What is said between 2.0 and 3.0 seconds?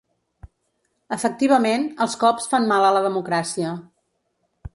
els cops fan mal a